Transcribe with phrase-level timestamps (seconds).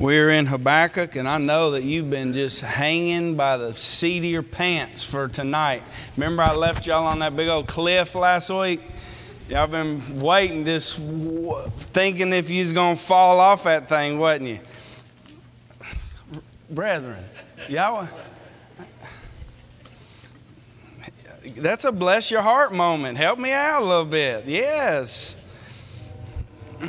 [0.00, 4.24] We're in Habakkuk, and I know that you've been just hanging by the seat of
[4.24, 5.82] your pants for tonight.
[6.16, 8.80] Remember, I left y'all on that big old cliff last week?
[9.50, 10.98] Y'all been waiting, just
[11.92, 14.60] thinking if you was going to fall off that thing, wasn't you?
[16.70, 17.22] Brethren,
[17.68, 18.08] y'all.
[21.58, 23.18] That's a bless your heart moment.
[23.18, 24.46] Help me out a little bit.
[24.46, 25.36] Yes.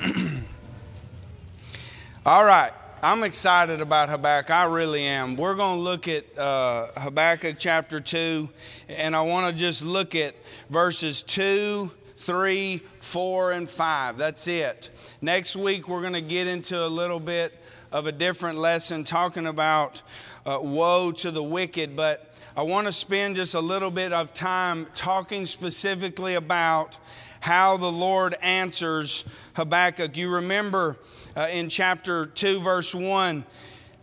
[2.26, 2.72] All right.
[3.04, 4.52] I'm excited about Habakkuk.
[4.52, 5.36] I really am.
[5.36, 8.48] We're going to look at uh, Habakkuk chapter 2,
[8.90, 10.36] and I want to just look at
[10.70, 14.18] verses 2, 3, 4, and 5.
[14.20, 14.92] That's it.
[15.20, 17.58] Next week, we're going to get into a little bit
[17.92, 20.04] of a different lesson talking about
[20.46, 24.32] uh, woe to the wicked, but I want to spend just a little bit of
[24.32, 27.00] time talking specifically about
[27.42, 29.26] how the Lord answers
[29.56, 30.16] Habakkuk.
[30.16, 30.98] You remember
[31.36, 33.46] uh, in chapter 2, verse 1,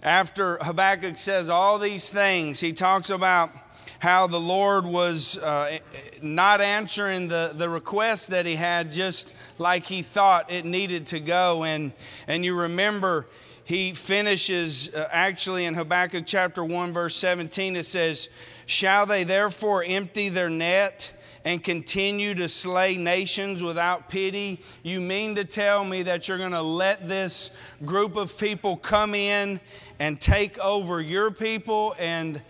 [0.02, 3.50] after Habakkuk says all these things, he talks about
[4.00, 5.78] how the Lord was uh,
[6.22, 11.20] not answering the, the request that he had just like he thought it needed to
[11.20, 11.64] go.
[11.64, 11.92] And,
[12.26, 13.26] and you remember,
[13.64, 18.30] he finishes uh, actually in Habakkuk chapter 1, verse 17, it says,
[18.66, 21.12] Shall they therefore empty their net?
[21.44, 24.60] And continue to slay nations without pity?
[24.82, 27.50] You mean to tell me that you're going to let this
[27.84, 29.60] group of people come in
[29.98, 32.42] and take over your people and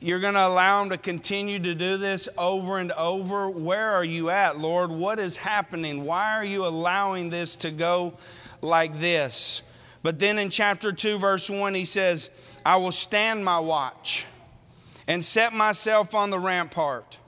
[0.00, 3.48] you're going to allow them to continue to do this over and over?
[3.48, 4.90] Where are you at, Lord?
[4.90, 6.04] What is happening?
[6.04, 8.14] Why are you allowing this to go
[8.60, 9.62] like this?
[10.02, 12.30] But then in chapter 2, verse 1, he says,
[12.66, 14.26] I will stand my watch
[15.06, 17.18] and set myself on the rampart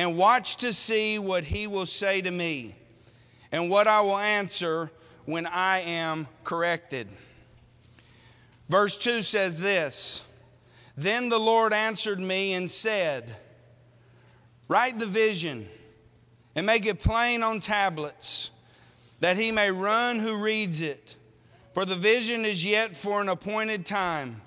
[0.00, 2.74] and watch to see what he will say to me
[3.52, 4.90] and what I will answer
[5.26, 7.06] when I am corrected.
[8.70, 10.22] Verse 2 says this
[10.96, 13.36] Then the Lord answered me and said,
[14.68, 15.66] Write the vision
[16.56, 18.52] and make it plain on tablets,
[19.18, 21.14] that he may run who reads it.
[21.74, 24.40] For the vision is yet for an appointed time,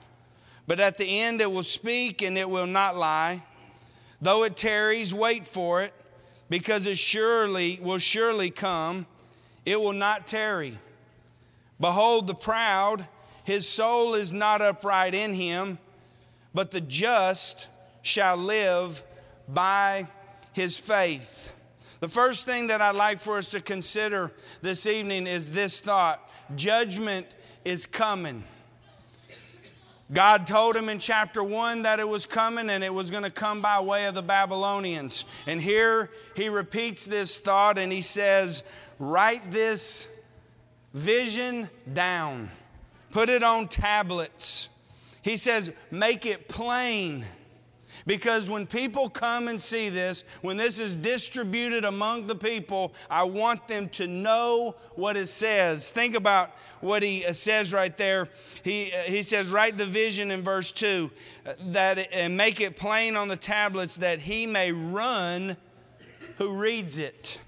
[0.66, 3.44] but at the end it will speak and it will not lie.
[4.24, 5.94] Though it tarries, wait for it,
[6.50, 9.06] because it surely will surely come.
[9.66, 10.78] It will not tarry.
[11.78, 13.06] Behold, the proud,
[13.44, 15.78] his soul is not upright in him,
[16.54, 17.68] but the just
[18.02, 19.04] shall live
[19.50, 20.08] by
[20.54, 21.52] his faith.
[22.00, 26.32] The first thing that I'd like for us to consider this evening is this thought
[26.56, 27.28] judgment
[27.66, 28.46] is coming.
[30.12, 33.32] God told him in chapter 1 that it was coming and it was going to
[33.32, 35.26] come by way of the Babylonians.
[35.48, 38.64] And here he repeats this thought and he says,
[39.00, 40.10] Write this
[40.94, 42.50] vision down,
[43.12, 44.70] put it on tablets.
[45.22, 47.26] He says, Make it plain
[48.06, 53.24] because when people come and see this, when this is distributed among the people, I
[53.24, 55.90] want them to know what it says.
[55.90, 58.28] Think about what he says right there.
[58.64, 61.12] He, he says, Write the vision in verse 2
[61.46, 65.56] uh, that, and make it plain on the tablets that he may run
[66.38, 67.40] who reads it.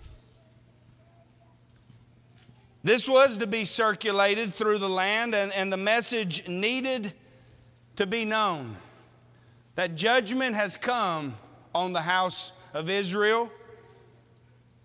[2.84, 7.14] This was to be circulated through the land, and, and the message needed
[7.96, 8.76] to be known
[9.76, 11.36] that judgment has come
[11.74, 13.52] on the house of Israel.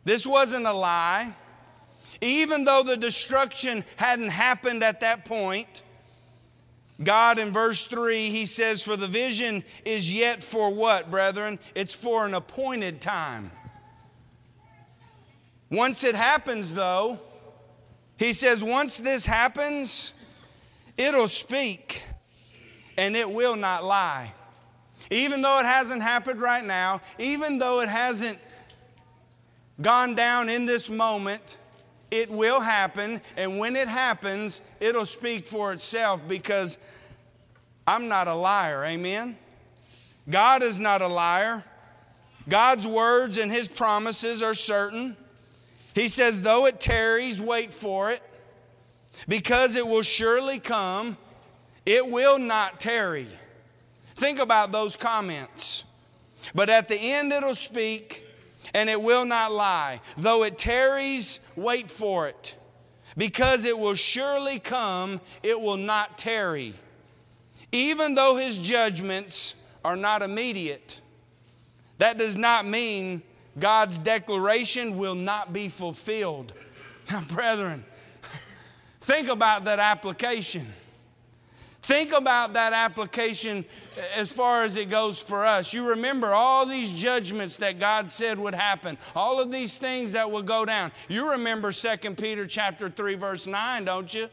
[0.05, 1.35] This wasn't a lie.
[2.21, 5.83] Even though the destruction hadn't happened at that point,
[7.03, 11.59] God in verse 3, he says, For the vision is yet for what, brethren?
[11.75, 13.51] It's for an appointed time.
[15.71, 17.19] Once it happens, though,
[18.19, 20.13] he says, once this happens,
[20.99, 22.03] it'll speak
[22.99, 24.33] and it will not lie.
[25.11, 28.39] Even though it hasn't happened right now, even though it hasn't
[29.81, 31.59] gone down in this moment,
[32.11, 33.21] it will happen.
[33.37, 36.79] And when it happens, it'll speak for itself because
[37.87, 38.85] I'm not a liar.
[38.85, 39.37] Amen?
[40.29, 41.65] God is not a liar.
[42.49, 45.17] God's words and his promises are certain.
[45.95, 48.23] He says, though it tarries, wait for it,
[49.29, 51.17] because it will surely come,
[51.85, 53.27] it will not tarry.
[54.21, 55.87] Think about those comments.
[56.55, 58.23] But at the end it'll speak,
[58.75, 60.03] and it will not lie.
[60.19, 62.55] Though it tarries, wait for it.
[63.17, 66.75] Because it will surely come, it will not tarry.
[67.73, 71.01] Even though his judgments are not immediate,
[71.97, 73.23] that does not mean
[73.59, 76.53] God's declaration will not be fulfilled.
[77.11, 77.87] Now, brethren,
[79.01, 80.67] Think about that application.
[81.91, 83.65] Think about that application
[84.15, 85.75] as far as it goes for us.
[85.75, 90.31] You remember all these judgments that God said would happen, all of these things that
[90.31, 90.93] will go down.
[91.09, 94.29] You remember 2 Peter chapter 3 verse 9, don't you?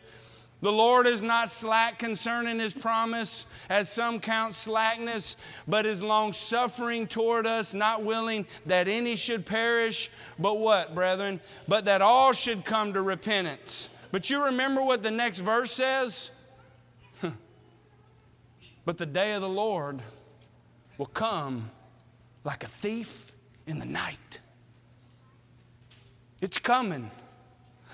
[0.61, 5.35] The Lord is not slack concerning his promise, as some count slackness,
[5.67, 11.41] but is long suffering toward us, not willing that any should perish, but what, brethren?
[11.67, 13.89] But that all should come to repentance.
[14.11, 16.29] But you remember what the next verse says?
[18.87, 20.01] But the day of the Lord
[20.97, 21.69] will come
[22.45, 23.33] like a thief
[23.65, 24.39] in the night.
[26.39, 27.11] It's coming.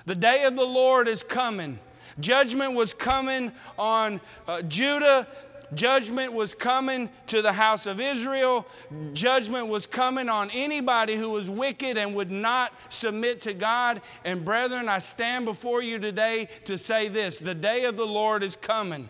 [0.05, 1.79] The day of the Lord is coming.
[2.19, 5.27] Judgment was coming on uh, Judah.
[5.73, 8.67] Judgment was coming to the house of Israel.
[9.13, 13.99] Judgment was coming on anybody who was wicked and would not submit to God.
[14.23, 18.43] And brethren, I stand before you today to say this the day of the Lord
[18.43, 19.09] is coming.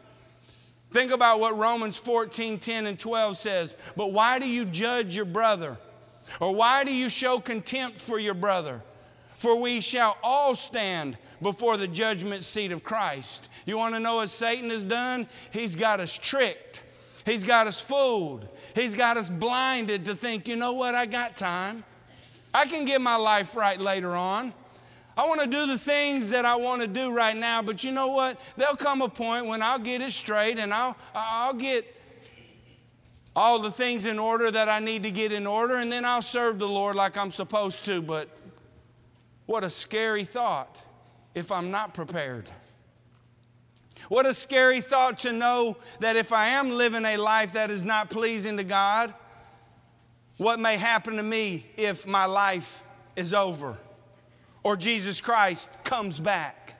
[0.93, 3.75] Think about what Romans 14 10 and 12 says.
[3.97, 5.77] But why do you judge your brother?
[6.39, 8.83] Or why do you show contempt for your brother?
[9.37, 13.49] For we shall all stand before the judgment seat of Christ.
[13.65, 15.27] You want to know what Satan has done?
[15.51, 16.83] He's got us tricked.
[17.25, 18.47] He's got us fooled.
[18.75, 21.83] He's got us blinded to think, you know what, I got time.
[22.53, 24.53] I can get my life right later on.
[25.15, 27.91] I want to do the things that I want to do right now, but you
[27.91, 28.41] know what?
[28.57, 31.85] There'll come a point when I'll get it straight and I'll, I'll get
[33.35, 36.21] all the things in order that I need to get in order, and then I'll
[36.21, 38.01] serve the Lord like I'm supposed to.
[38.01, 38.29] But
[39.45, 40.81] what a scary thought
[41.33, 42.49] if I'm not prepared.
[44.09, 47.85] What a scary thought to know that if I am living a life that is
[47.85, 49.13] not pleasing to God,
[50.37, 52.83] what may happen to me if my life
[53.15, 53.77] is over
[54.63, 56.75] or Jesus Christ comes back.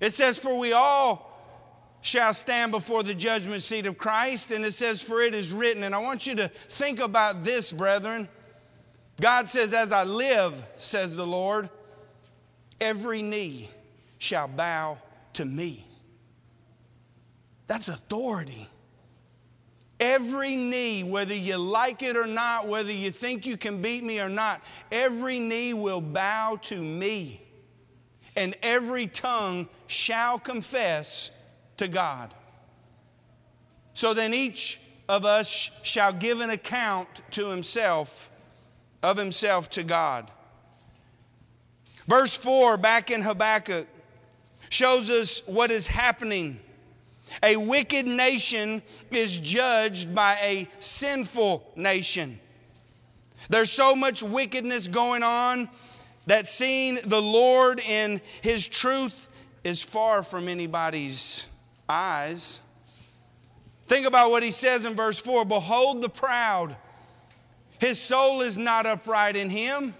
[0.00, 1.24] It says, For we all
[2.00, 5.82] shall stand before the judgment seat of Christ, and it says, For it is written.
[5.82, 8.28] And I want you to think about this, brethren.
[9.20, 11.68] God says, As I live, says the Lord,
[12.80, 13.68] every knee
[14.18, 14.98] shall bow
[15.34, 15.84] to me.
[17.66, 18.68] That's authority.
[20.00, 24.20] Every knee, whether you like it or not, whether you think you can beat me
[24.20, 24.62] or not,
[24.92, 27.42] every knee will bow to me,
[28.36, 31.32] and every tongue shall confess
[31.78, 32.32] to God.
[33.94, 38.30] So then each of us shall give an account to himself
[39.02, 40.30] of himself to God.
[42.06, 43.86] Verse 4, back in Habakkuk,
[44.68, 46.60] shows us what is happening.
[47.42, 52.40] A wicked nation is judged by a sinful nation.
[53.48, 55.68] There's so much wickedness going on
[56.26, 59.28] that seeing the Lord in His truth
[59.64, 61.46] is far from anybody's
[61.88, 62.60] eyes.
[63.86, 66.76] Think about what He says in verse 4 Behold the proud
[67.78, 69.94] his soul is not upright in him.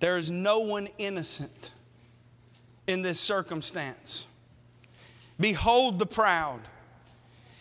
[0.00, 1.72] There is no one innocent
[2.86, 4.26] in this circumstance.
[5.38, 6.60] Behold the proud.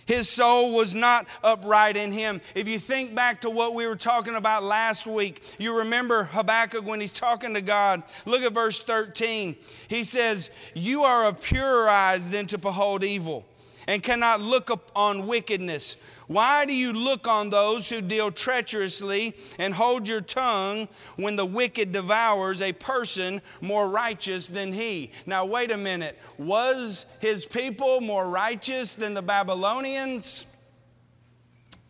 [0.05, 2.41] His soul was not upright in him.
[2.55, 6.86] If you think back to what we were talking about last week, you remember Habakkuk
[6.86, 8.03] when he's talking to God.
[8.25, 9.55] Look at verse 13.
[9.88, 13.45] He says, You are of purer eyes than to behold evil
[13.88, 15.98] and cannot look upon wickedness.
[16.27, 20.88] Why do you look on those who deal treacherously and hold your tongue
[21.18, 25.12] when the wicked devours a person more righteous than he?
[25.25, 26.20] Now, wait a minute.
[26.38, 30.46] Was his people more righteous than the Babylonians?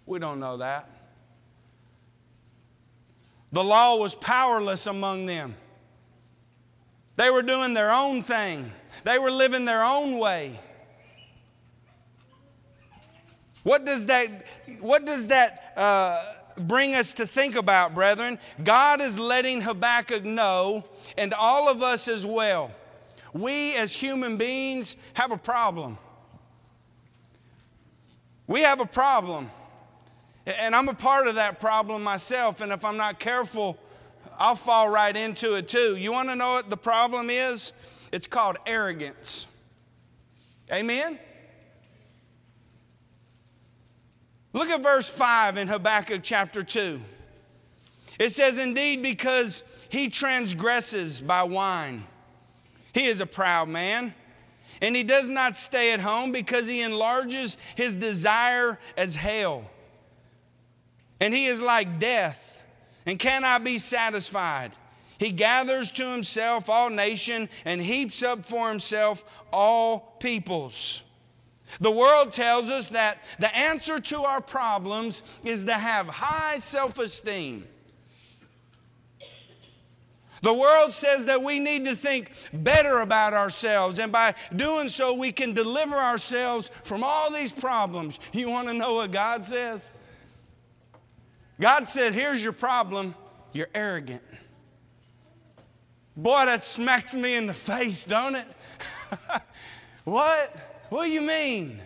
[0.05, 0.89] We don't know that.
[3.51, 5.55] The law was powerless among them.
[7.15, 8.71] They were doing their own thing,
[9.03, 10.59] they were living their own way.
[13.63, 14.47] What does that,
[14.81, 16.23] what does that uh,
[16.57, 18.37] bring us to think about, brethren?
[18.63, 20.83] God is letting Habakkuk know,
[21.17, 22.71] and all of us as well.
[23.33, 25.97] We as human beings have a problem.
[28.47, 29.49] We have a problem.
[30.45, 33.77] And I'm a part of that problem myself, and if I'm not careful,
[34.37, 35.95] I'll fall right into it too.
[35.95, 37.71] You want to know what the problem is?
[38.11, 39.47] It's called arrogance.
[40.71, 41.17] Amen?
[44.53, 46.99] Look at verse 5 in Habakkuk chapter 2.
[48.19, 52.03] It says, Indeed, because he transgresses by wine,
[52.93, 54.13] he is a proud man.
[54.81, 59.63] And he does not stay at home because he enlarges his desire as hell.
[61.21, 62.61] And he is like death
[63.05, 64.71] and cannot be satisfied.
[65.17, 71.03] He gathers to himself all nation and heaps up for himself all peoples.
[71.79, 76.99] The world tells us that the answer to our problems is to have high self
[76.99, 77.67] esteem.
[80.43, 85.13] The world says that we need to think better about ourselves, and by doing so,
[85.13, 88.19] we can deliver ourselves from all these problems.
[88.33, 89.89] You want to know what God says?
[91.61, 93.15] God said, Here's your problem
[93.53, 94.21] you're arrogant.
[96.17, 98.47] Boy, that smacks me in the face, don't it?
[100.03, 100.72] what?
[100.93, 101.81] What do you mean?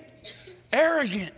[0.74, 1.32] Arrogant.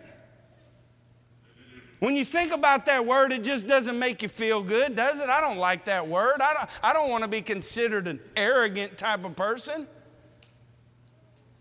[1.99, 5.29] When you think about that word, it just doesn't make you feel good, does it?
[5.29, 6.41] I don't like that word.
[6.41, 9.85] I don't, I don't want to be considered an arrogant type of person.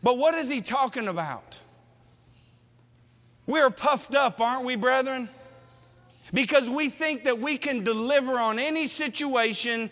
[0.02, 1.58] But what is he talking about?
[3.46, 5.28] We're puffed up, aren't we, brethren?
[6.32, 9.90] Because we think that we can deliver on any situation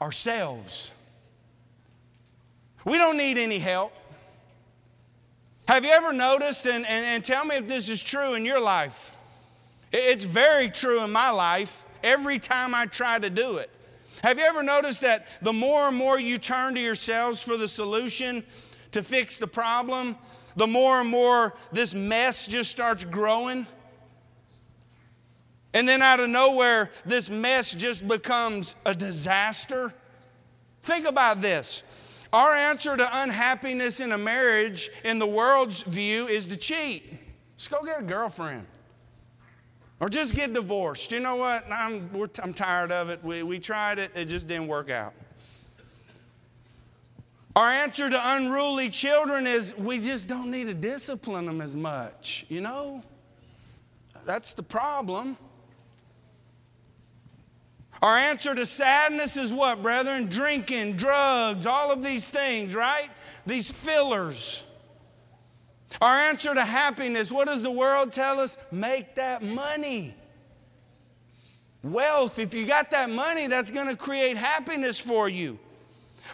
[0.00, 0.92] ourselves.
[2.84, 3.96] We don't need any help.
[5.70, 8.58] Have you ever noticed, and, and, and tell me if this is true in your
[8.58, 9.16] life?
[9.92, 13.70] It's very true in my life every time I try to do it.
[14.24, 17.68] Have you ever noticed that the more and more you turn to yourselves for the
[17.68, 18.42] solution
[18.90, 20.16] to fix the problem,
[20.56, 23.64] the more and more this mess just starts growing?
[25.72, 29.94] And then out of nowhere, this mess just becomes a disaster.
[30.82, 31.84] Think about this.
[32.32, 37.12] Our answer to unhappiness in a marriage, in the world's view, is to cheat.
[37.54, 38.66] Let's go get a girlfriend.
[39.98, 41.12] Or just get divorced.
[41.12, 41.70] You know what?
[41.70, 42.08] I'm,
[42.42, 43.22] I'm tired of it.
[43.22, 45.12] We, we tried it, it just didn't work out.
[47.56, 52.46] Our answer to unruly children is we just don't need to discipline them as much,
[52.48, 53.02] you know?
[54.24, 55.36] That's the problem.
[58.02, 60.26] Our answer to sadness is what, brethren?
[60.26, 63.10] Drinking, drugs, all of these things, right?
[63.46, 64.64] These fillers.
[66.00, 68.56] Our answer to happiness, what does the world tell us?
[68.70, 70.14] Make that money.
[71.82, 75.58] Wealth, if you got that money, that's going to create happiness for you.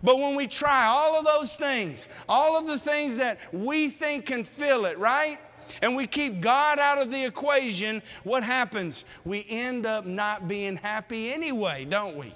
[0.02, 4.26] But when we try all of those things, all of the things that we think
[4.26, 5.38] can fill it, right?
[5.82, 9.04] And we keep God out of the equation, what happens?
[9.24, 12.32] We end up not being happy anyway, don't we?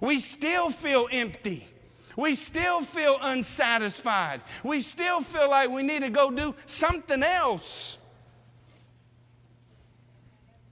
[0.00, 1.66] We still feel empty.
[2.16, 4.40] We still feel unsatisfied.
[4.64, 7.98] We still feel like we need to go do something else.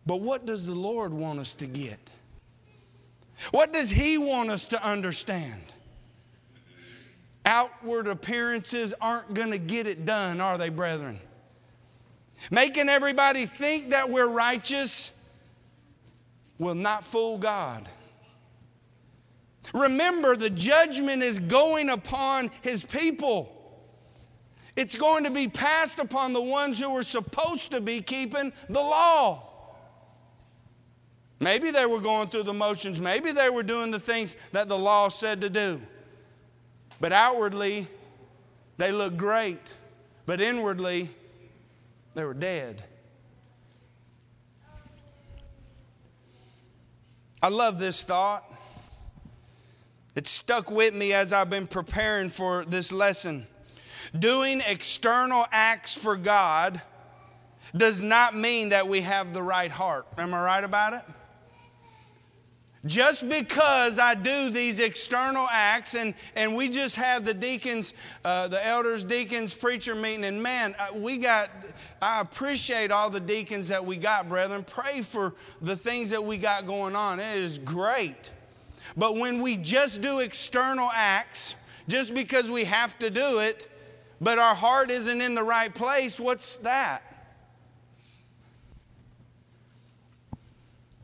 [0.04, 1.98] But what does the Lord want us to get?
[3.50, 5.62] What does He want us to understand?
[7.44, 11.18] Outward appearances aren't going to get it done, are they, brethren?
[12.50, 15.12] Making everybody think that we're righteous
[16.58, 17.88] will not fool God.
[19.74, 23.54] Remember, the judgment is going upon his people.
[24.76, 28.80] It's going to be passed upon the ones who were supposed to be keeping the
[28.80, 29.42] law.
[31.40, 34.78] Maybe they were going through the motions, maybe they were doing the things that the
[34.78, 35.80] law said to do.
[37.00, 37.86] But outwardly,
[38.76, 39.60] they looked great,
[40.26, 41.10] but inwardly,
[42.14, 42.82] they were dead.
[47.40, 48.50] I love this thought.
[50.16, 53.46] It stuck with me as I've been preparing for this lesson.
[54.18, 56.82] Doing external acts for God
[57.76, 60.06] does not mean that we have the right heart.
[60.18, 61.02] Am I right about it?
[62.86, 67.92] Just because I do these external acts, and, and we just had the deacons,
[68.24, 71.50] uh, the elders, deacons, preacher meeting, and man, uh, we got,
[72.00, 74.64] I appreciate all the deacons that we got, brethren.
[74.64, 77.18] Pray for the things that we got going on.
[77.18, 78.32] It is great.
[78.96, 81.56] But when we just do external acts,
[81.88, 83.68] just because we have to do it,
[84.20, 87.02] but our heart isn't in the right place, what's that?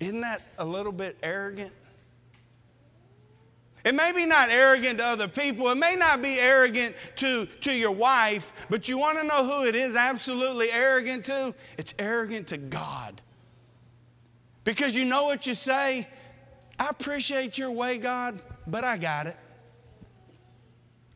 [0.04, 1.72] Isn't that a little bit arrogant?
[3.84, 5.68] It may be not arrogant to other people.
[5.70, 9.66] It may not be arrogant to, to your wife, but you want to know who
[9.66, 11.54] it is absolutely arrogant to?
[11.78, 13.22] It's arrogant to God.
[14.64, 16.06] Because you know what you say?
[16.78, 19.36] I appreciate your way, God, but I got it.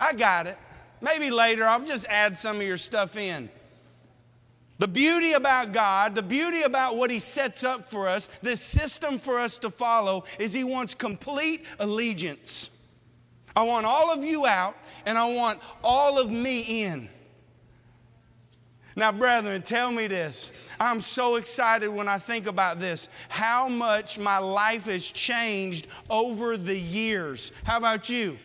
[0.00, 0.56] I got it.
[1.02, 3.50] Maybe later I'll just add some of your stuff in.
[4.78, 9.18] The beauty about God, the beauty about what He sets up for us, this system
[9.18, 12.70] for us to follow, is He wants complete allegiance.
[13.56, 17.08] I want all of you out, and I want all of me in.
[18.94, 20.52] Now, brethren, tell me this.
[20.80, 23.08] I'm so excited when I think about this.
[23.28, 27.52] How much my life has changed over the years.
[27.64, 28.38] How about you?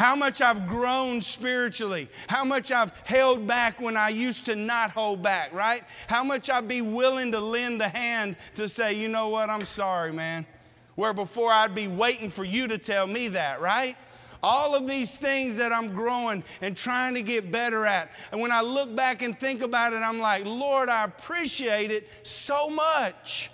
[0.00, 2.08] How much I've grown spiritually.
[2.26, 5.84] How much I've held back when I used to not hold back, right?
[6.06, 9.66] How much I'd be willing to lend a hand to say, you know what, I'm
[9.66, 10.46] sorry, man.
[10.94, 13.94] Where before I'd be waiting for you to tell me that, right?
[14.42, 18.10] All of these things that I'm growing and trying to get better at.
[18.32, 22.08] And when I look back and think about it, I'm like, Lord, I appreciate it
[22.22, 23.50] so much.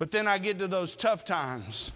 [0.00, 1.92] But then I get to those tough times.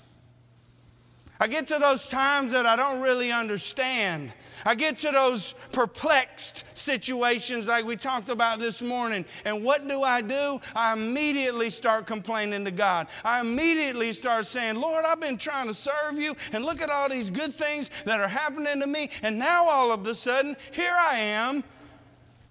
[1.41, 4.33] I get to those times that I don't really understand.
[4.67, 9.25] I get to those perplexed situations like we talked about this morning.
[9.45, 10.59] And what do I do?
[10.75, 13.07] I immediately start complaining to God.
[13.25, 17.09] I immediately start saying, Lord, I've been trying to serve you, and look at all
[17.09, 19.11] these good things that are happening to me.
[19.23, 21.63] And now all of a sudden, here I am,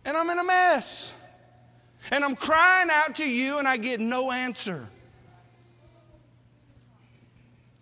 [0.06, 1.13] and I'm in a mess.
[2.10, 4.88] And I'm crying out to you, and I get no answer.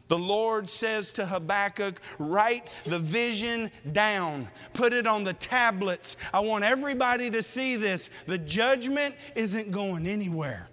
[0.07, 6.15] The Lord says to Habakkuk, write the vision down, put it on the tablets.
[6.31, 8.12] I want everybody to see this.
[8.27, 10.69] The judgment isn't going anywhere.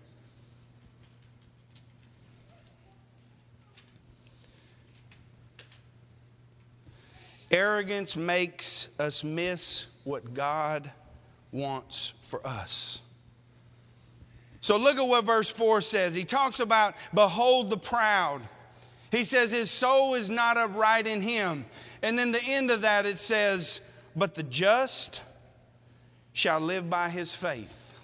[7.51, 10.91] Arrogance makes us miss what God
[11.53, 13.03] wants for us.
[14.61, 16.15] So look at what verse 4 says.
[16.15, 18.43] He talks about, behold the proud.
[19.13, 21.67] He says his soul is not upright in him.
[22.03, 23.83] And then the end of that it says,
[24.17, 25.23] but the just
[26.33, 27.95] shall live by his faith.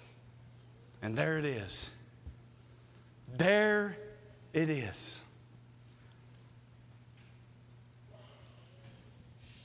[1.01, 1.91] And there it is.
[3.35, 3.97] There
[4.53, 5.21] it is.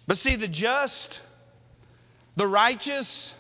[0.06, 1.22] But see, the just,
[2.36, 3.38] the righteous,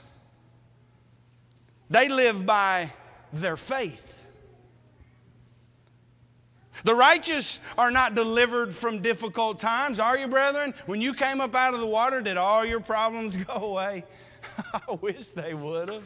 [1.88, 2.92] they live by
[3.32, 4.13] their faith.
[6.82, 10.74] The righteous are not delivered from difficult times, are you, brethren?
[10.86, 14.04] When you came up out of the water, did all your problems go away?
[14.74, 16.04] I wish they would have.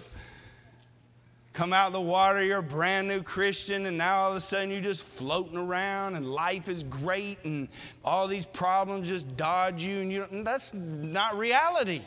[1.55, 4.41] Come out of the water, you're a brand new Christian, and now all of a
[4.41, 7.69] sudden you're just floating around, and life is great, and
[8.05, 12.03] all these problems just dodge you, and you that's not reality.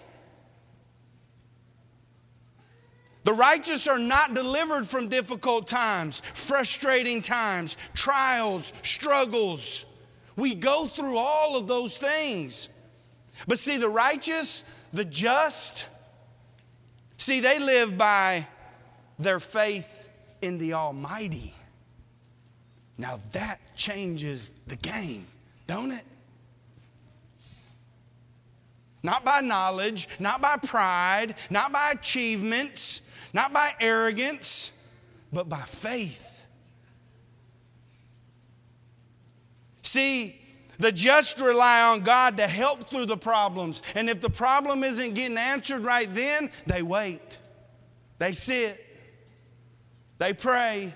[3.23, 9.85] The righteous are not delivered from difficult times, frustrating times, trials, struggles.
[10.35, 12.69] We go through all of those things.
[13.47, 15.87] But see, the righteous, the just,
[17.17, 18.47] see, they live by
[19.19, 20.09] their faith
[20.41, 21.53] in the Almighty.
[22.97, 25.27] Now that changes the game,
[25.67, 26.03] don't it?
[29.03, 33.01] Not by knowledge, not by pride, not by achievements,
[33.33, 34.71] not by arrogance,
[35.31, 36.45] but by faith.
[39.81, 40.39] See,
[40.79, 43.83] the just rely on God to help through the problems.
[43.93, 47.39] And if the problem isn't getting answered right then, they wait.
[48.17, 48.83] They sit.
[50.17, 50.93] They pray.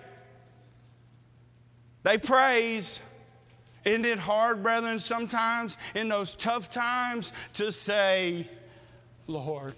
[2.03, 3.01] They praise.
[3.83, 8.49] Isn't it hard, brethren, sometimes in those tough times to say,
[9.27, 9.75] Lord,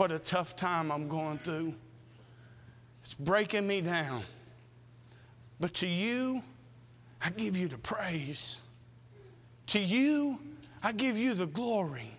[0.00, 1.74] what a tough time I'm going through.
[3.02, 4.22] It's breaking me down.
[5.60, 6.42] But to you,
[7.22, 8.62] I give you the praise.
[9.66, 10.40] To you,
[10.82, 12.10] I give you the glory.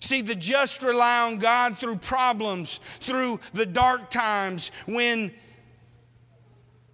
[0.00, 5.32] See, the just rely on God through problems, through the dark times when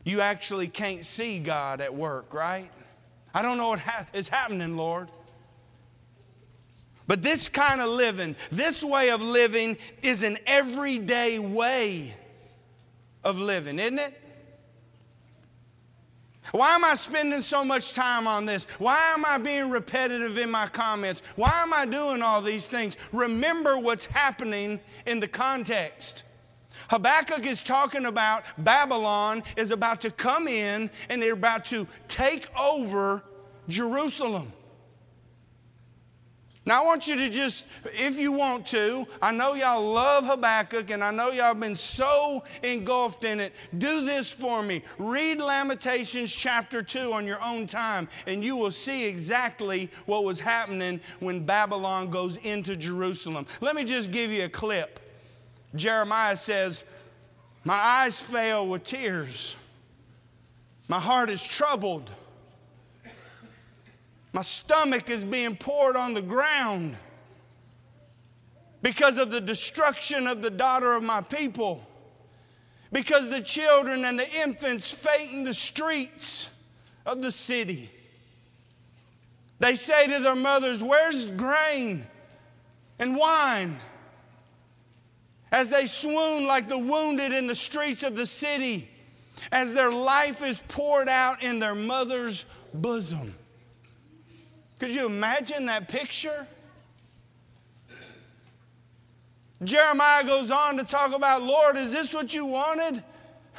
[0.04, 2.70] you actually can't see God at work, right?
[3.34, 5.08] I don't know what ha- is happening, Lord.
[7.06, 12.14] But this kind of living, this way of living, is an everyday way
[13.22, 14.20] of living, isn't it?
[16.52, 18.66] Why am I spending so much time on this?
[18.78, 21.22] Why am I being repetitive in my comments?
[21.36, 22.96] Why am I doing all these things?
[23.12, 26.24] Remember what's happening in the context.
[26.90, 32.46] Habakkuk is talking about Babylon is about to come in and they're about to take
[32.58, 33.24] over
[33.68, 34.52] Jerusalem.
[36.66, 40.90] Now, I want you to just, if you want to, I know y'all love Habakkuk
[40.90, 43.52] and I know y'all have been so engulfed in it.
[43.76, 44.82] Do this for me.
[44.98, 50.40] Read Lamentations chapter 2 on your own time, and you will see exactly what was
[50.40, 53.44] happening when Babylon goes into Jerusalem.
[53.60, 55.00] Let me just give you a clip.
[55.74, 56.86] Jeremiah says,
[57.64, 59.56] My eyes fail with tears,
[60.88, 62.10] my heart is troubled.
[64.34, 66.96] My stomach is being poured on the ground
[68.82, 71.86] because of the destruction of the daughter of my people,
[72.90, 76.50] because the children and the infants faint in the streets
[77.06, 77.88] of the city.
[79.60, 82.04] They say to their mothers, Where's grain
[82.98, 83.78] and wine?
[85.52, 88.90] As they swoon like the wounded in the streets of the city,
[89.52, 93.32] as their life is poured out in their mother's bosom.
[94.84, 96.46] Could you imagine that picture?
[99.62, 103.02] Jeremiah goes on to talk about, Lord, is this what you wanted?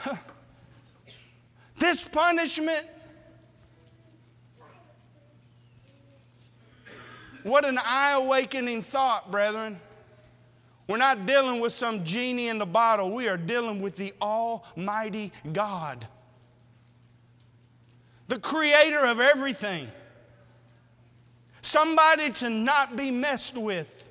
[1.79, 2.87] this punishment?
[7.41, 9.79] What an eye awakening thought, brethren.
[10.87, 15.31] We're not dealing with some genie in the bottle, we are dealing with the Almighty
[15.51, 16.05] God,
[18.27, 19.87] the creator of everything.
[21.75, 24.09] Somebody to not be messed with.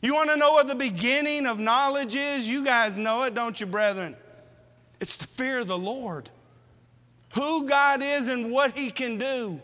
[0.00, 2.48] You want to know what the beginning of knowledge is?
[2.48, 4.16] You guys know it, don't you, brethren?
[5.00, 6.30] It's the fear of the Lord.
[7.34, 9.60] Who God is and what He can do.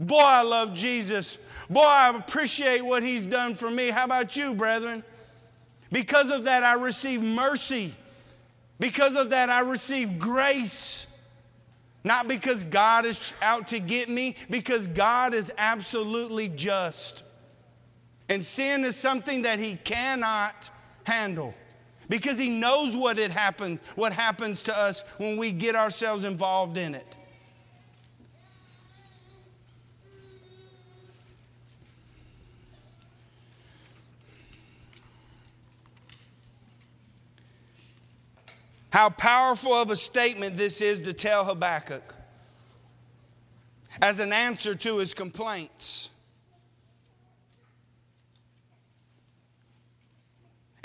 [0.00, 1.38] Boy, I love Jesus.
[1.70, 3.90] Boy, I appreciate what He's done for me.
[3.90, 5.04] How about you, brethren?
[5.92, 7.94] Because of that, I receive mercy.
[8.80, 11.06] Because of that, I receive grace.
[12.06, 17.24] Not because God is out to get me, because God is absolutely just.
[18.28, 20.70] And sin is something that he cannot
[21.02, 21.52] handle
[22.08, 26.78] because he knows what it happened, what happens to us when we get ourselves involved
[26.78, 27.16] in it.
[38.90, 42.14] How powerful of a statement this is to tell Habakkuk
[44.00, 46.10] as an answer to his complaints.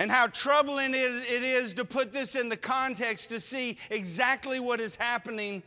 [0.02, 4.82] and how troubling it is to put this in the context to see exactly what
[4.82, 5.62] is happening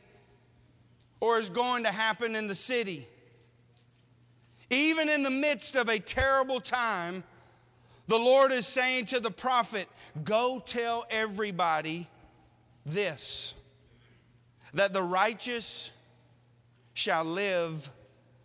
[1.21, 3.07] or is going to happen in the city.
[4.71, 7.23] Even in the midst of a terrible time,
[8.09, 9.89] the Lord is saying to the prophet,
[10.25, 12.09] Go tell everybody
[12.85, 13.55] this
[14.75, 15.93] that the righteous
[16.95, 17.89] shall live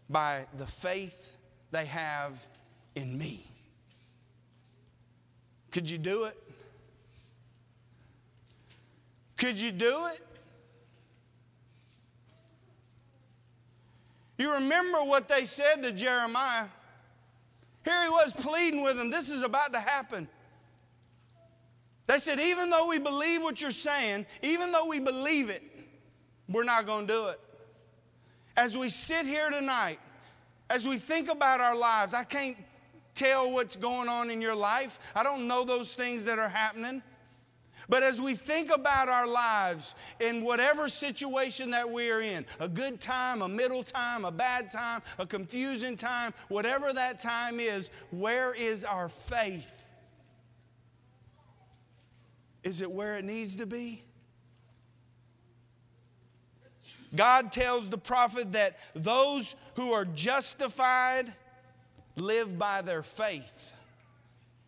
[0.09, 1.37] by the faith
[1.71, 2.45] they have
[2.95, 3.45] in me.
[5.71, 6.37] Could you do it?
[9.37, 10.21] Could you do it?
[14.37, 16.67] You remember what they said to Jeremiah.
[17.83, 19.09] Here he was pleading with him.
[19.09, 20.27] this is about to happen.
[22.09, 25.61] They said, even though we believe what you're saying, even though we believe it,
[26.49, 27.39] we're not going to do it.
[28.57, 29.99] As we sit here tonight,
[30.71, 32.57] as we think about our lives, I can't
[33.13, 34.99] tell what's going on in your life.
[35.13, 37.03] I don't know those things that are happening.
[37.87, 42.67] But as we think about our lives in whatever situation that we are in, a
[42.67, 47.91] good time, a middle time, a bad time, a confusing time, whatever that time is,
[48.09, 49.88] where is our faith?
[52.63, 54.03] Is it where it needs to be?
[57.15, 61.33] God tells the prophet that those who are justified
[62.15, 63.73] live by their faith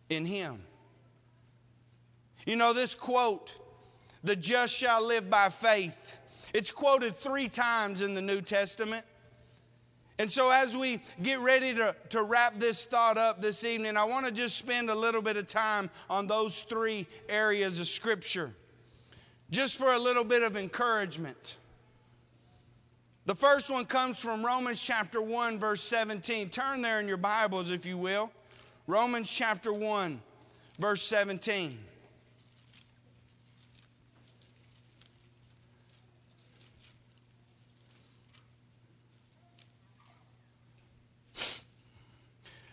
[0.08, 0.60] in Him.
[2.46, 3.56] You know, this quote,
[4.24, 6.18] the just shall live by faith,
[6.52, 9.06] it's quoted three times in the New Testament.
[10.22, 14.04] And so, as we get ready to, to wrap this thought up this evening, I
[14.04, 18.52] want to just spend a little bit of time on those three areas of Scripture,
[19.50, 21.58] just for a little bit of encouragement.
[23.26, 26.50] The first one comes from Romans chapter 1, verse 17.
[26.50, 28.30] Turn there in your Bibles, if you will.
[28.86, 30.22] Romans chapter 1,
[30.78, 31.76] verse 17.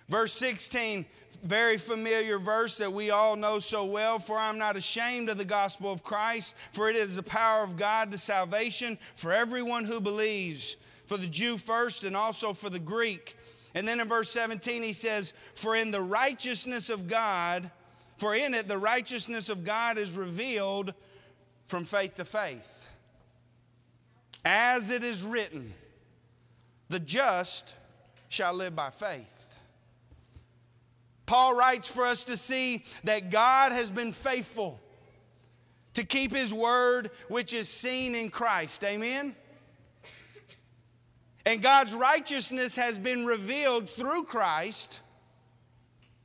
[0.10, 1.06] Verse 16
[1.44, 4.20] very familiar verse that we all know so well.
[4.20, 7.78] For I'm not ashamed of the gospel of Christ, for it is the power of
[7.78, 12.80] God to salvation for everyone who believes, for the Jew first and also for the
[12.80, 13.38] Greek.
[13.74, 17.70] And then in verse 17, he says, For in the righteousness of God,
[18.18, 20.94] for in it the righteousness of God is revealed
[21.68, 22.90] from faith to faith.
[24.44, 25.74] As it is written,
[26.90, 27.76] the just
[28.28, 29.39] shall live by faith.
[31.30, 34.82] Paul writes for us to see that God has been faithful
[35.94, 38.84] to keep his word, which is seen in Christ.
[38.84, 39.36] Amen?
[41.46, 45.02] And God's righteousness has been revealed through Christ.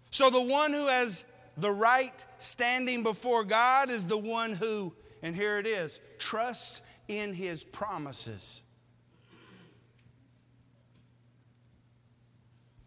[0.08, 1.26] So the one who has
[1.58, 7.34] the right standing before God is the one who, and here it is, trusts in
[7.34, 8.62] his promises.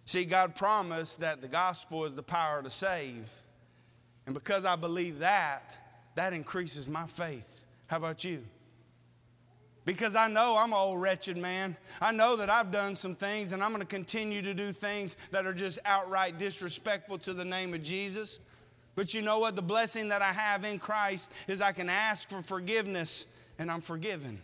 [0.07, 3.29] See, God promised that the gospel is the power to save.
[4.25, 5.77] And because I believe that,
[6.15, 7.65] that increases my faith.
[7.87, 8.41] How about you?
[9.83, 11.75] Because I know I'm an old wretched man.
[11.99, 15.17] I know that I've done some things and I'm going to continue to do things
[15.31, 18.39] that are just outright disrespectful to the name of Jesus.
[18.95, 19.57] But you know what?
[19.57, 23.27] The blessing that I have in Christ is I can ask for forgiveness
[23.59, 24.41] and I'm forgiven.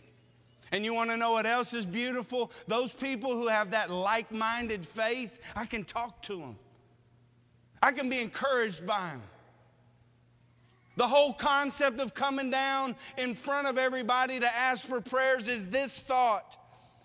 [0.74, 2.50] And you want to know what else is beautiful?
[2.66, 6.56] Those people who have that like minded faith, I can talk to them,
[7.80, 9.22] I can be encouraged by them.
[10.96, 15.68] The whole concept of coming down in front of everybody to ask for prayers is
[15.68, 16.56] this thought.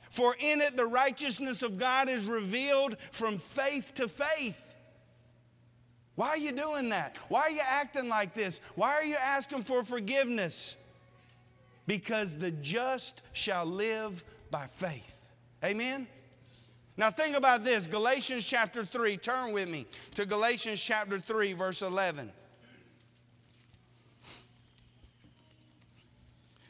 [0.10, 4.74] For in it the righteousness of God is revealed from faith to faith.
[6.16, 7.18] Why are you doing that?
[7.28, 8.62] Why are you acting like this?
[8.74, 10.76] Why are you asking for forgiveness?
[11.90, 15.28] Because the just shall live by faith.
[15.66, 16.06] Amen?
[16.96, 19.18] Now, think about this Galatians chapter 3.
[19.18, 22.32] Turn with me to Galatians chapter 3, verse 11.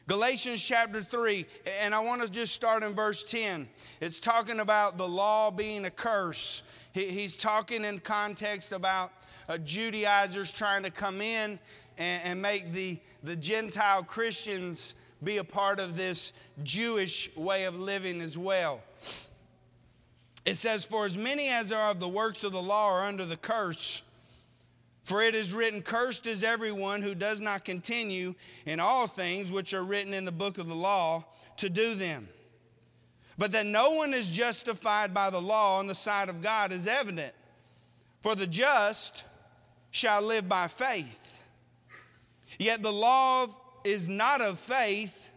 [0.06, 1.44] Galatians chapter 3,
[1.82, 3.68] and I want to just start in verse 10.
[4.00, 6.62] It's talking about the law being a curse.
[6.94, 9.12] He's talking in context about
[9.50, 11.58] uh, Judaizers trying to come in
[11.98, 18.20] and, make the, the Gentile Christians be a part of this Jewish way of living
[18.20, 18.80] as well.
[20.44, 23.24] It says, For as many as are of the works of the law are under
[23.24, 24.02] the curse.
[25.04, 29.74] For it is written, Cursed is everyone who does not continue in all things which
[29.74, 31.24] are written in the book of the law
[31.58, 32.28] to do them.
[33.36, 36.86] But that no one is justified by the law in the sight of God is
[36.86, 37.32] evident.
[38.22, 39.24] For the just
[39.90, 41.42] shall live by faith.
[42.58, 43.46] Yet the law
[43.84, 45.30] is not of faith,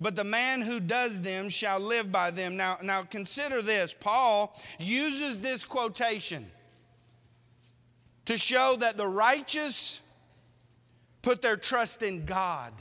[0.00, 2.56] but the man who does them shall live by them.
[2.56, 3.94] Now, now consider this.
[3.98, 6.50] Paul uses this quotation
[8.26, 10.02] to show that the righteous
[11.22, 12.72] put their trust in God.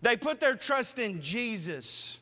[0.00, 2.18] They put their trust in Jesus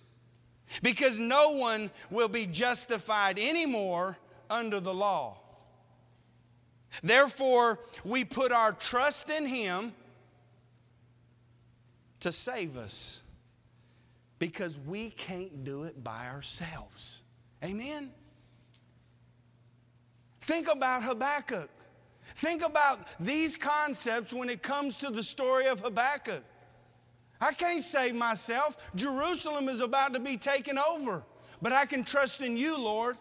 [0.83, 4.17] because no one will be justified anymore
[4.49, 5.39] under the law.
[7.03, 9.93] Therefore, we put our trust in Him
[12.21, 13.23] to save us
[14.39, 17.23] because we can't do it by ourselves.
[17.65, 18.11] Amen?
[20.41, 21.71] Think about Habakkuk.
[22.37, 26.43] Think about these concepts when it comes to the story of Habakkuk.
[27.41, 28.91] I can't save myself.
[28.95, 31.25] Jerusalem is about to be taken over,
[31.63, 33.17] but I can trust in you, Lord.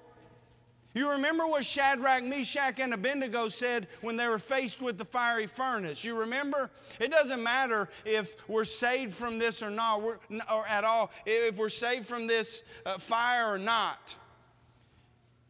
[0.95, 5.45] You remember what Shadrach, Meshach, and Abednego said when they were faced with the fiery
[5.45, 6.03] furnace?
[6.03, 6.71] You remember?
[6.99, 11.69] It doesn't matter if we're saved from this or not, or at all, if we're
[11.69, 14.15] saved from this uh, fire or not.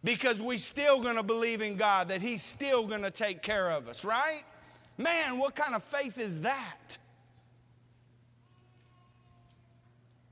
[0.04, 3.70] Because we're still going to believe in God, that He's still going to take care
[3.70, 4.44] of us, right?
[4.98, 6.98] Man, what kind of faith is that?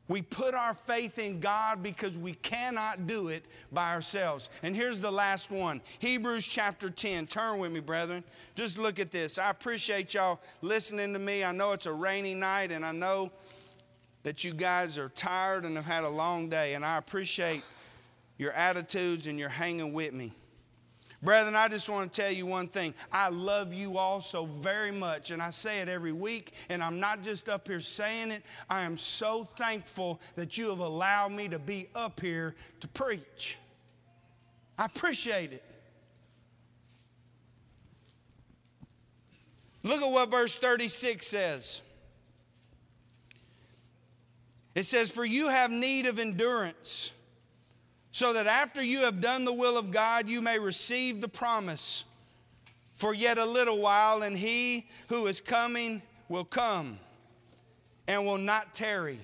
[0.08, 4.50] We put our faith in God because we cannot do it by ourselves.
[4.64, 7.28] And here's the last one Hebrews chapter 10.
[7.28, 8.24] Turn with me, brethren.
[8.56, 9.38] Just look at this.
[9.38, 11.44] I appreciate y'all listening to me.
[11.44, 13.32] I know it's a rainy night, and I know
[14.24, 17.64] that you guys are tired and have had a long day, and I appreciate
[18.38, 20.34] your attitudes and your hanging with me.
[21.22, 22.94] Brethren, I just want to tell you one thing.
[23.12, 27.00] I love you all so very much, and I say it every week, and I'm
[27.00, 28.44] not just up here saying it.
[28.70, 33.58] I am so thankful that you have allowed me to be up here to preach.
[34.78, 35.64] I appreciate it.
[39.82, 41.82] Look at what verse 36 says.
[44.76, 47.12] It says, For you have need of endurance
[48.18, 52.04] so that after you have done the will of God, you may receive the promise.
[52.96, 56.98] For yet a little while, and he who is coming will come
[58.08, 59.20] and will not tarry.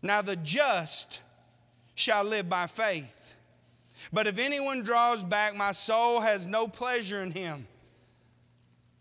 [0.00, 1.22] Now the just
[1.96, 3.34] shall live by faith.
[4.12, 7.66] But if anyone draws back, my soul has no pleasure in him.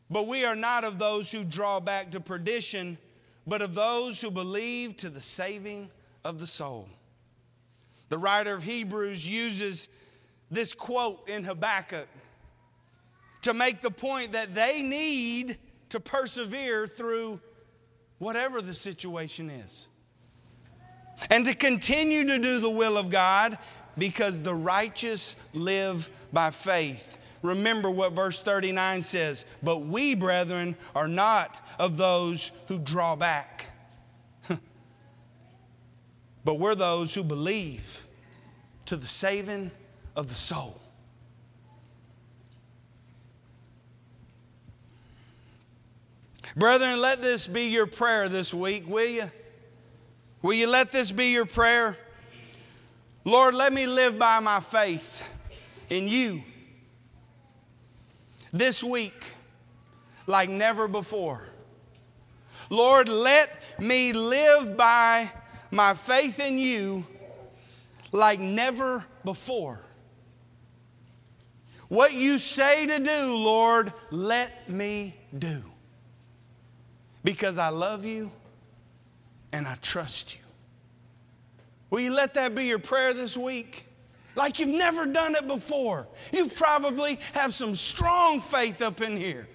[0.09, 2.97] But we are not of those who draw back to perdition,
[3.45, 5.91] but of those who believe to the saving
[6.23, 6.89] of the soul.
[8.09, 9.89] The writer of Hebrews uses
[10.51, 12.07] this quote in Habakkuk
[13.41, 15.57] to make the point that they need
[15.89, 17.39] to persevere through
[18.17, 19.87] whatever the situation is.
[21.29, 23.57] and to continue to do the will of God
[23.97, 27.17] because the righteous live by faith.
[27.41, 33.54] Remember what verse 39 says, but we, brethren, are not of those who draw back,
[36.45, 38.05] but we're those who believe
[38.85, 39.71] to the saving
[40.15, 40.79] of the soul.
[46.55, 49.31] Brethren, let this be your prayer this week, will you?
[50.41, 51.97] Will you let this be your prayer?
[53.25, 55.33] Lord, let me live by my faith
[55.89, 56.43] in you
[58.53, 59.25] this week
[60.27, 61.41] like never before.
[62.69, 65.29] Lord, let me live by
[65.75, 67.05] my faith in you
[68.13, 69.81] like never before.
[71.89, 75.61] What you say to do, Lord, let me do.
[77.23, 78.31] Because I love you
[79.51, 80.41] and I trust you.
[81.89, 83.85] Will you let that be your prayer this week?
[84.35, 86.07] Like you've never done it before.
[86.31, 89.47] You probably have some strong faith up in here.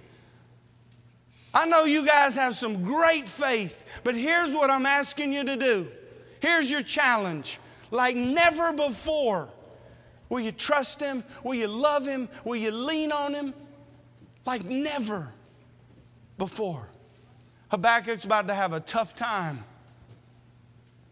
[1.53, 5.57] I know you guys have some great faith, but here's what I'm asking you to
[5.57, 5.89] do.
[6.41, 7.59] Here's your challenge.
[7.91, 9.49] Like never before,
[10.29, 11.25] will you trust Him?
[11.45, 12.29] Will you love Him?
[12.45, 13.55] Will you lean on Him?
[14.47, 15.33] Like never
[16.39, 16.89] before.
[17.71, 19.65] Habakkuk's about to have a tough time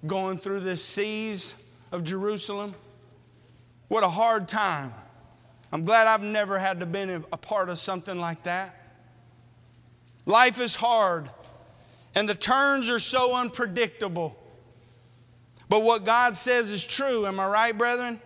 [0.07, 1.55] going through this siege
[1.93, 2.75] of Jerusalem.
[3.89, 4.93] What a hard time.
[5.73, 8.75] I'm glad I've never had to be a part of something like that.
[10.25, 11.29] Life is hard,
[12.15, 14.37] and the turns are so unpredictable.
[15.69, 17.27] But what God says is true.
[17.27, 18.21] Am I right, brethren?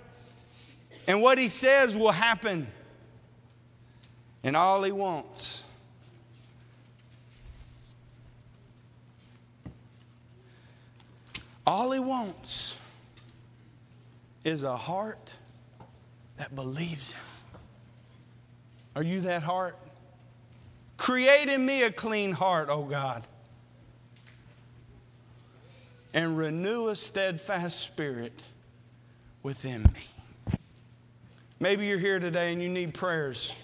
[1.07, 2.67] And what He says will happen.
[4.45, 5.65] And all He wants
[11.67, 12.77] All he wants
[14.45, 15.33] is a heart
[16.37, 17.25] that believes him.
[18.97, 19.77] Are you that heart?
[20.97, 23.27] Create in me a clean heart, O God,
[26.15, 28.45] and renew a steadfast spirit
[29.43, 30.59] within me.
[31.59, 33.55] Maybe you're here today and you need prayers.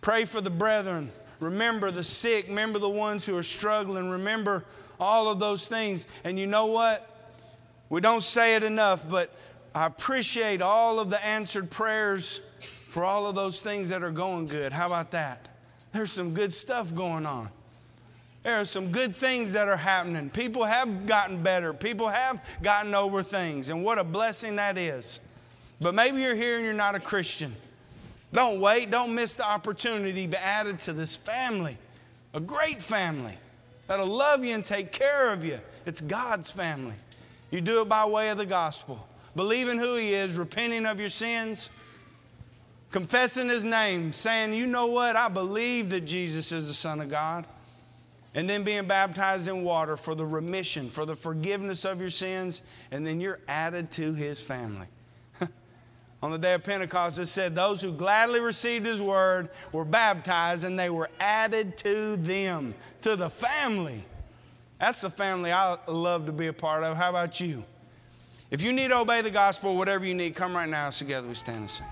[0.00, 1.12] Pray for the brethren.
[1.40, 2.48] Remember the sick.
[2.48, 4.10] Remember the ones who are struggling.
[4.10, 4.64] Remember
[4.98, 6.06] all of those things.
[6.24, 7.08] And you know what?
[7.88, 9.30] We don't say it enough, but
[9.74, 12.40] I appreciate all of the answered prayers
[12.88, 14.72] for all of those things that are going good.
[14.72, 15.48] How about that?
[15.92, 17.48] There's some good stuff going on.
[18.42, 20.28] There are some good things that are happening.
[20.28, 21.72] People have gotten better.
[21.72, 23.70] People have gotten over things.
[23.70, 25.20] And what a blessing that is.
[25.80, 27.54] But maybe you're here and you're not a Christian.
[28.32, 28.90] Don't wait.
[28.90, 31.76] Don't miss the opportunity to be added to this family,
[32.34, 33.36] a great family
[33.86, 35.58] that'll love you and take care of you.
[35.84, 36.94] It's God's family.
[37.50, 39.06] You do it by way of the gospel.
[39.36, 41.70] Believing who He is, repenting of your sins,
[42.90, 45.16] confessing His name, saying, You know what?
[45.16, 47.46] I believe that Jesus is the Son of God
[48.34, 52.62] and then being baptized in water for the remission, for the forgiveness of your sins,
[52.90, 54.86] and then you're added to his family.
[56.22, 60.64] On the day of Pentecost, it said, Those who gladly received his word were baptized
[60.64, 64.04] and they were added to them, to the family.
[64.78, 66.96] That's the family I love to be a part of.
[66.96, 67.64] How about you?
[68.50, 70.90] If you need to obey the gospel, whatever you need, come right now.
[70.90, 71.86] Together we stand and sing.